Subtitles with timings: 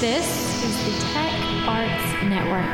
[0.00, 1.30] This is the Tech
[1.68, 2.64] Arts Network.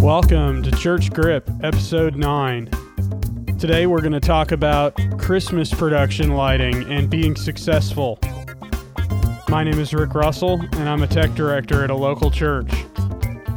[0.00, 2.68] Welcome to Church Grip, Episode 9.
[3.60, 8.18] Today we're going to talk about Christmas production lighting and being successful.
[9.48, 12.72] My name is Rick Russell, and I'm a tech director at a local church.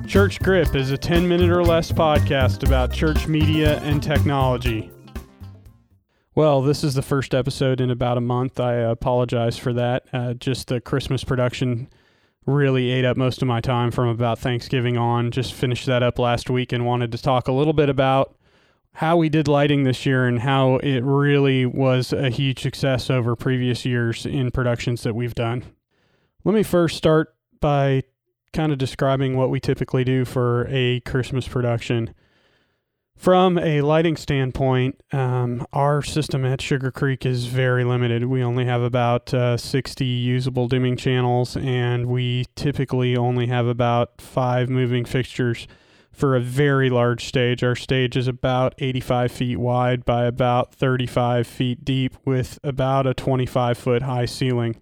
[0.06, 4.92] Church Grip is a 10 minute or less podcast about church media and technology.
[6.40, 8.62] Well, this is the first episode in about a month.
[8.62, 10.06] I apologize for that.
[10.14, 11.90] Uh, just the Christmas production
[12.46, 15.32] really ate up most of my time from about Thanksgiving on.
[15.32, 18.38] Just finished that up last week and wanted to talk a little bit about
[18.94, 23.36] how we did lighting this year and how it really was a huge success over
[23.36, 25.66] previous years in productions that we've done.
[26.46, 28.04] Let me first start by
[28.54, 32.16] kind of describing what we typically do for a Christmas production.
[33.20, 38.24] From a lighting standpoint, um, our system at Sugar Creek is very limited.
[38.24, 44.22] We only have about uh, 60 usable dimming channels, and we typically only have about
[44.22, 45.68] five moving fixtures
[46.14, 47.62] for a very large stage.
[47.62, 53.14] Our stage is about 85 feet wide by about 35 feet deep with about a
[53.14, 54.82] 25 foot high ceiling.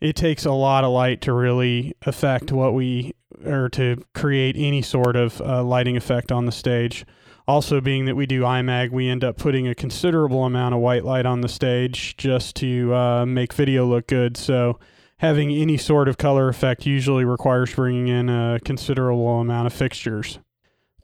[0.00, 3.12] It takes a lot of light to really affect what we,
[3.44, 7.04] or to create any sort of uh, lighting effect on the stage.
[7.48, 11.04] Also, being that we do IMAG, we end up putting a considerable amount of white
[11.04, 14.36] light on the stage just to uh, make video look good.
[14.36, 14.80] So,
[15.18, 20.40] having any sort of color effect usually requires bringing in a considerable amount of fixtures.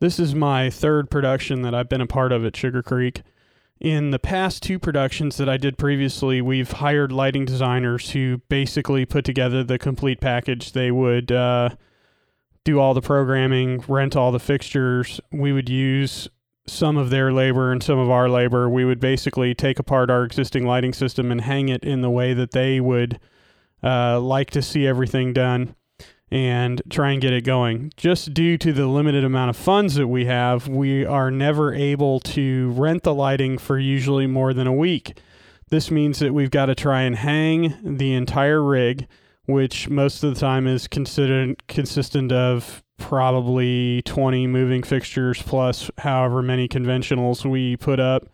[0.00, 3.22] This is my third production that I've been a part of at Sugar Creek.
[3.78, 9.06] In the past two productions that I did previously, we've hired lighting designers who basically
[9.06, 10.72] put together the complete package.
[10.72, 11.70] They would uh,
[12.64, 15.20] do all the programming, rent all the fixtures.
[15.30, 16.28] We would use
[16.66, 18.68] some of their labor and some of our labor.
[18.68, 22.34] We would basically take apart our existing lighting system and hang it in the way
[22.34, 23.18] that they would
[23.82, 25.74] uh, like to see everything done
[26.30, 27.92] and try and get it going.
[27.96, 32.20] Just due to the limited amount of funds that we have, we are never able
[32.20, 35.18] to rent the lighting for usually more than a week.
[35.68, 39.08] This means that we've got to try and hang the entire rig
[39.46, 46.42] which most of the time is considered consistent of probably 20 moving fixtures plus however
[46.42, 48.28] many conventionals we put up.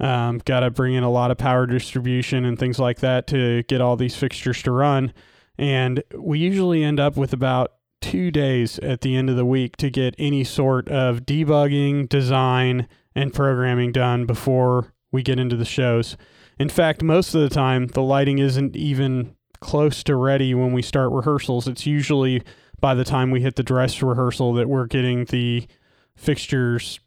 [0.00, 3.62] Um, Got to bring in a lot of power distribution and things like that to
[3.64, 5.12] get all these fixtures to run.
[5.56, 9.76] And we usually end up with about two days at the end of the week
[9.76, 15.64] to get any sort of debugging, design, and programming done before we get into the
[15.64, 16.16] shows.
[16.58, 20.82] In fact, most of the time, the lighting isn't even close to ready when we
[20.82, 21.66] start rehearsals.
[21.66, 22.42] It's usually
[22.80, 25.66] by the time we hit the dress rehearsal that we're getting the
[26.14, 27.00] fixtures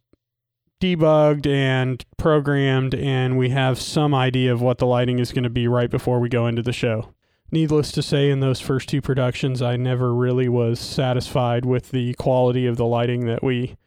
[0.82, 5.50] debugged and programmed, and we have some idea of what the lighting is going to
[5.50, 7.14] be right before we go into the show.
[7.52, 12.16] Needless to say, in those first two productions, I never really was satisfied with the
[12.16, 13.78] quality of the lighting that we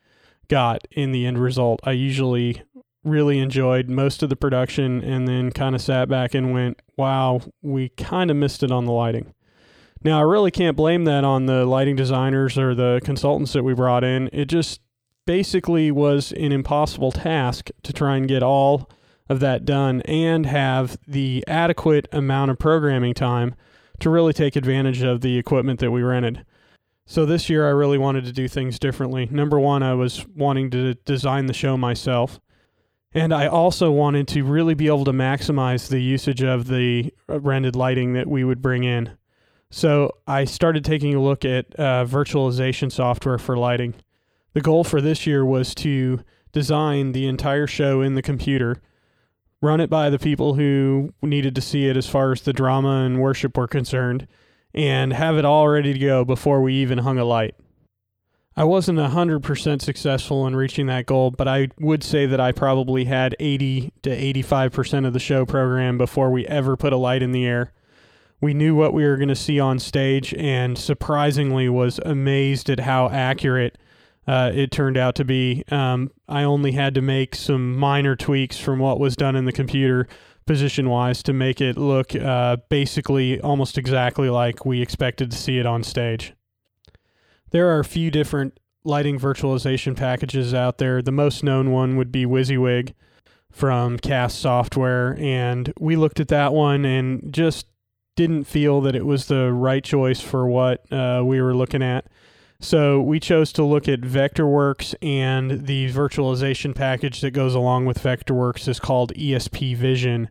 [0.49, 1.81] got in the end result.
[1.83, 2.63] I usually
[3.05, 7.41] really enjoyed most of the production and then kind of sat back and went, wow,
[7.63, 9.33] we kind of missed it on the lighting.
[10.03, 13.75] Now, I really can't blame that on the lighting designers or the consultants that we
[13.75, 14.31] brought in.
[14.33, 14.81] It just
[15.27, 18.91] basically was an impossible task to try and get all
[19.29, 23.55] of that done and have the adequate amount of programming time
[24.01, 26.45] to really take advantage of the equipment that we rented.
[27.07, 29.29] So this year, I really wanted to do things differently.
[29.31, 32.41] Number one, I was wanting to design the show myself.
[33.13, 37.75] And I also wanted to really be able to maximize the usage of the rented
[37.75, 39.17] lighting that we would bring in.
[39.71, 43.95] So I started taking a look at uh, virtualization software for lighting.
[44.53, 46.21] The goal for this year was to
[46.53, 48.81] design the entire show in the computer,
[49.61, 53.05] run it by the people who needed to see it as far as the drama
[53.05, 54.27] and worship were concerned,
[54.75, 57.55] and have it all ready to go before we even hung a light.
[58.57, 63.05] I wasn't 100% successful in reaching that goal, but I would say that I probably
[63.05, 67.33] had 80 to 85% of the show program before we ever put a light in
[67.33, 67.73] the air.
[68.41, 72.81] We knew what we were going to see on stage and surprisingly was amazed at
[72.81, 73.79] how accurate
[74.27, 75.63] uh, it turned out to be.
[75.71, 79.53] Um, I only had to make some minor tweaks from what was done in the
[79.53, 80.09] computer
[80.47, 85.59] position wise to make it look uh, basically almost exactly like we expected to see
[85.59, 86.33] it on stage.
[87.51, 91.03] There are a few different lighting virtualization packages out there.
[91.03, 92.95] The most known one would be WYSIWYG
[93.51, 97.67] from Cast Software, and we looked at that one and just
[98.17, 102.07] didn't feel that it was the right choice for what uh, we were looking at.
[102.61, 108.03] So we chose to look at Vectorworks, and the virtualization package that goes along with
[108.03, 110.29] Vectorworks is called ESP Vision.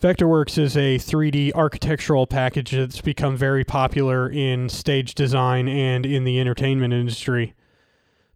[0.00, 6.22] Vectorworks is a 3D architectural package that's become very popular in stage design and in
[6.22, 7.52] the entertainment industry.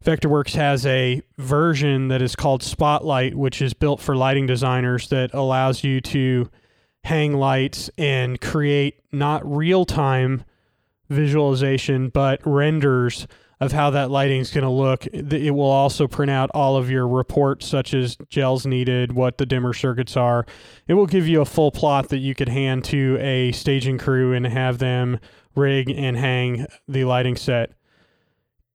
[0.04, 5.32] Vectorworks has a version that is called Spotlight, which is built for lighting designers that
[5.32, 6.50] allows you to
[7.04, 10.42] hang lights and create not real time
[11.10, 13.28] visualization, but renders
[13.62, 15.06] of how that lighting is going to look.
[15.06, 19.46] It will also print out all of your reports, such as gels needed, what the
[19.46, 20.44] dimmer circuits are.
[20.88, 24.32] It will give you a full plot that you could hand to a staging crew
[24.32, 25.20] and have them
[25.54, 27.72] rig and hang the lighting set.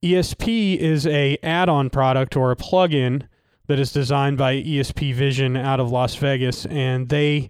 [0.01, 3.27] ESP is a add-on product or a plug-in
[3.67, 7.49] that is designed by ESP Vision out of Las Vegas, and they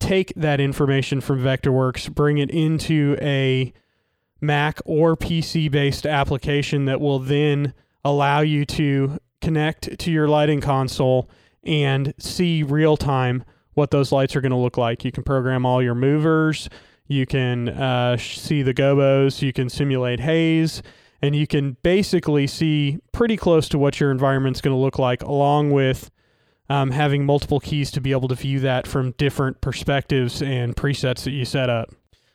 [0.00, 3.72] take that information from Vectorworks, bring it into a
[4.42, 7.72] Mac or PC based application that will then
[8.04, 11.30] allow you to connect to your lighting console
[11.64, 13.44] and see real time
[13.74, 15.04] what those lights are going to look like.
[15.04, 16.68] You can program all your movers,
[17.06, 20.82] you can uh, see the gobos, you can simulate haze,
[21.20, 25.22] and you can basically see pretty close to what your environment's going to look like,
[25.22, 26.10] along with
[26.68, 31.24] um, having multiple keys to be able to view that from different perspectives and presets
[31.24, 31.94] that you set up.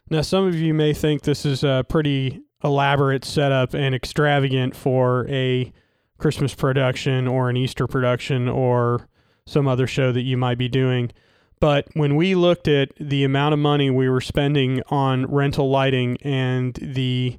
[0.09, 5.27] Now, some of you may think this is a pretty elaborate setup and extravagant for
[5.29, 5.71] a
[6.17, 9.07] Christmas production or an Easter production or
[9.45, 11.11] some other show that you might be doing.
[11.59, 16.17] But when we looked at the amount of money we were spending on rental lighting
[16.21, 17.37] and the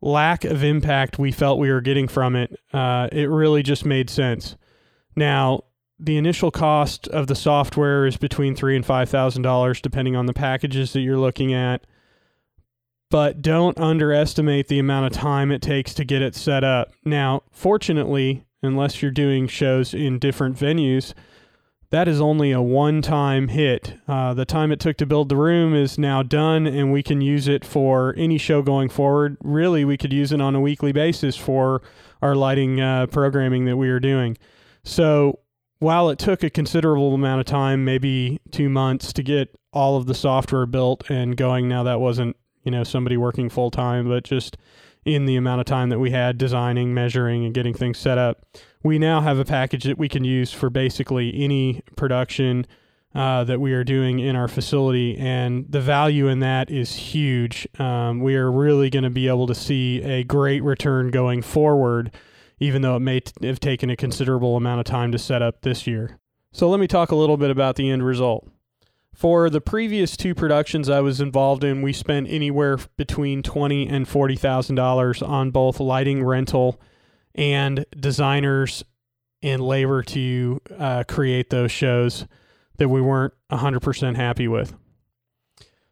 [0.00, 4.10] lack of impact we felt we were getting from it, uh, it really just made
[4.10, 4.56] sense.
[5.16, 5.64] Now,
[6.04, 10.26] the initial cost of the software is between three and five thousand dollars, depending on
[10.26, 11.86] the packages that you're looking at.
[13.10, 16.92] But don't underestimate the amount of time it takes to get it set up.
[17.04, 21.12] Now, fortunately, unless you're doing shows in different venues,
[21.90, 23.94] that is only a one-time hit.
[24.08, 27.20] Uh, the time it took to build the room is now done, and we can
[27.20, 29.36] use it for any show going forward.
[29.44, 31.82] Really, we could use it on a weekly basis for
[32.22, 34.38] our lighting uh, programming that we are doing.
[34.84, 35.40] So
[35.82, 40.06] while it took a considerable amount of time, maybe two months to get all of
[40.06, 44.22] the software built and going, now that wasn't, you know, somebody working full time, but
[44.22, 44.56] just
[45.04, 48.46] in the amount of time that we had designing, measuring, and getting things set up,
[48.84, 52.64] we now have a package that we can use for basically any production
[53.12, 55.18] uh, that we are doing in our facility.
[55.18, 57.66] And the value in that is huge.
[57.80, 62.12] Um, we are really going to be able to see a great return going forward
[62.62, 65.62] even though it may t- have taken a considerable amount of time to set up
[65.62, 66.18] this year.
[66.52, 68.48] So let me talk a little bit about the end result.
[69.12, 74.06] For the previous two productions I was involved in, we spent anywhere between twenty and
[74.06, 76.80] forty thousand dollars on both lighting rental
[77.34, 78.84] and designers
[79.42, 82.26] and labor to uh, create those shows
[82.78, 84.74] that we weren't hundred percent happy with.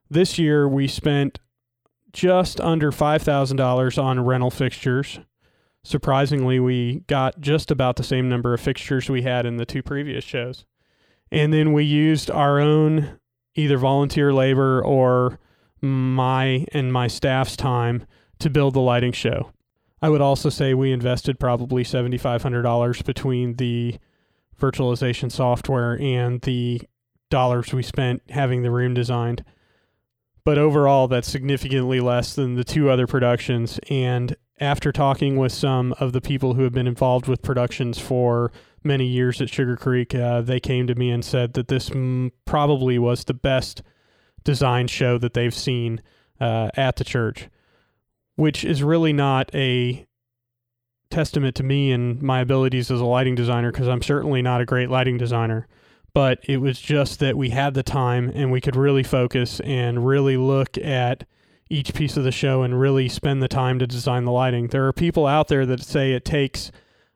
[0.09, 1.41] This year we spent
[2.13, 5.19] just under five thousand dollars on rental fixtures
[5.83, 9.83] surprisingly, we got just about the same number of fixtures we had in the two
[9.83, 10.65] previous shows.
[11.33, 13.19] And then we used our own
[13.55, 15.39] either volunteer labor or
[15.81, 18.05] my and my staff's time
[18.39, 19.53] to build the lighting show.
[20.03, 23.99] I would also say we invested probably $7,500 between the
[24.59, 26.83] virtualization software and the
[27.31, 29.45] dollars we spent having the room designed.
[30.45, 33.79] But overall, that's significantly less than the two other productions.
[33.91, 38.53] And after talking with some of the people who have been involved with productions for
[38.85, 42.33] many years at Sugar Creek, uh, they came to me and said that this m-
[42.45, 43.83] probably was the best
[44.45, 46.03] design show that they've seen
[46.41, 47.49] uh, at the church,
[48.37, 50.07] which is really not a
[51.11, 54.67] testament to me and my abilities as a lighting designer because I'm certainly not a
[54.67, 55.67] great lighting designer.
[56.13, 60.07] But it was just that we had the time and we could really focus and
[60.07, 61.25] really look at
[61.71, 64.67] each piece of the show and really spend the time to design the lighting.
[64.67, 66.73] There are people out there that say it takes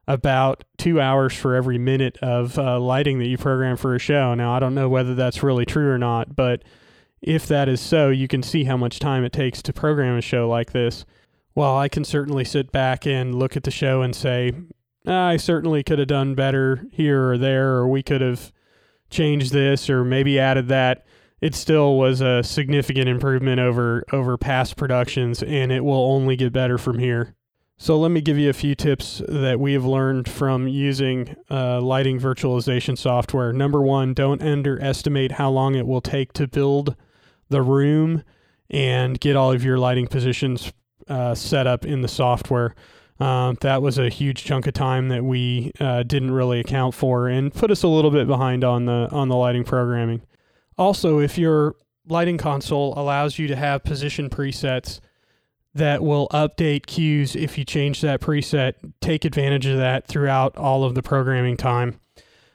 [0.07, 4.35] about two hours for every minute of uh, lighting that you program for a show.
[4.35, 6.63] Now, I don't know whether that's really true or not, but
[7.21, 10.21] if that is so, you can see how much time it takes to program a
[10.21, 11.05] show like this.
[11.55, 14.53] Well, I can certainly sit back and look at the show and say,
[15.07, 18.53] I certainly could have done better here or there, or we could have
[19.11, 21.07] changed this or maybe added that
[21.45, 26.55] it still was a significant improvement over over past productions and it will only get
[26.55, 27.35] better from here.
[27.77, 31.83] So let me give you a few tips that we have learned from using uh,
[31.83, 33.53] lighting virtualization software.
[33.53, 36.97] Number one, don't underestimate how long it will take to build
[37.51, 38.23] the room
[38.71, 40.73] and get all of your lighting positions
[41.09, 42.75] uh, setup in the software.
[43.21, 47.29] Um, that was a huge chunk of time that we uh, didn't really account for
[47.29, 50.23] and put us a little bit behind on the on the lighting programming.
[50.77, 51.77] Also, if your
[52.07, 55.01] lighting console allows you to have position presets
[55.75, 60.85] that will update cues if you change that preset, take advantage of that throughout all
[60.85, 61.99] of the programming time.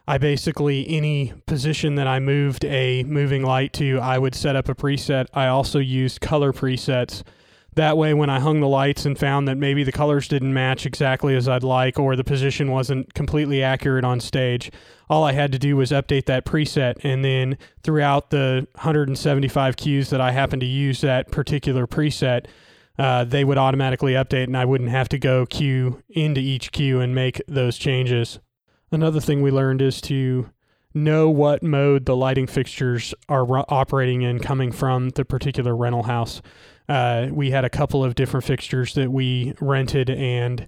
[0.08, 4.68] I basically, any position that I moved a moving light to, I would set up
[4.68, 5.28] a preset.
[5.34, 7.24] I also used color presets
[7.76, 10.86] that way, when I hung the lights and found that maybe the colors didn't match
[10.86, 14.72] exactly as I'd like or the position wasn't completely accurate on stage,
[15.10, 16.96] all I had to do was update that preset.
[17.04, 22.48] And then throughout the 175 cues that I happened to use that particular preset,
[22.98, 27.00] uh, they would automatically update and I wouldn't have to go cue into each cue
[27.00, 28.40] and make those changes.
[28.92, 30.50] Another thing we learned is to
[30.94, 36.42] know what mode the lighting fixtures are operating in coming from the particular rental house.
[36.90, 40.68] Uh, we had a couple of different fixtures that we rented, and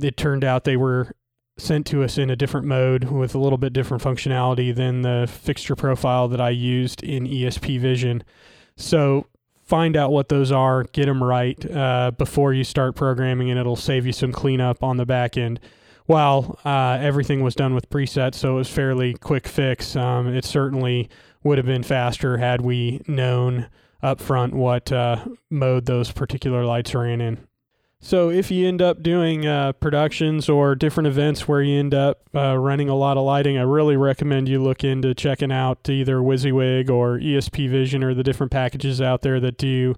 [0.00, 1.14] it turned out they were
[1.56, 5.28] sent to us in a different mode with a little bit different functionality than the
[5.30, 8.24] fixture profile that I used in ESP Vision.
[8.76, 9.26] So
[9.62, 13.76] find out what those are, get them right uh, before you start programming, and it'll
[13.76, 15.60] save you some cleanup on the back end.
[16.06, 20.44] While uh, everything was done with presets, so it was fairly quick fix, um, it
[20.44, 21.08] certainly
[21.44, 23.68] would have been faster had we known
[24.02, 27.38] up front what uh, mode those particular lights are in.
[28.02, 32.22] So if you end up doing uh, productions or different events where you end up
[32.34, 36.16] uh, running a lot of lighting, I really recommend you look into checking out either
[36.16, 39.94] WYSIWYG or ESP Vision or the different packages out there that do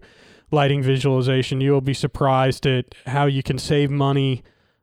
[0.51, 1.61] lighting visualization.
[1.61, 4.43] You will be surprised at how you can save money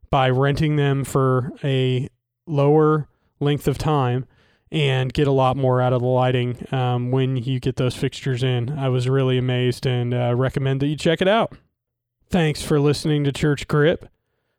[0.10, 2.08] by renting them for a
[2.48, 3.10] lower
[3.42, 4.26] length of time
[4.72, 8.44] and get a lot more out of the lighting um, when you get those fixtures
[8.44, 8.78] in.
[8.78, 11.58] I was really amazed and uh, recommend that you check it out.
[12.30, 14.08] Thanks for listening to Church Grip.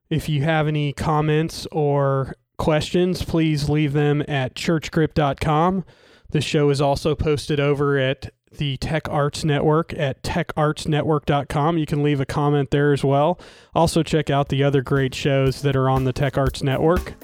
[0.09, 5.85] If you have any comments or questions, please leave them at churchgrip.com.
[6.31, 11.79] The show is also posted over at the Tech Arts Network at techartsnetwork.com.
[11.79, 13.39] You can leave a comment there as well.
[13.75, 17.15] Also, check out the other great shows that are on the Tech Arts Network.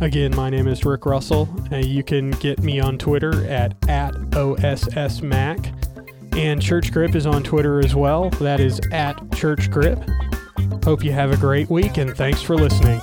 [0.00, 1.48] Again, my name is Rick Russell.
[1.72, 5.72] Uh, you can get me on Twitter at, at OSSMac.
[6.36, 8.28] And Church Grip is on Twitter as well.
[8.30, 9.98] That is at Church Grip.
[10.84, 13.00] Hope you have a great week and thanks for listening.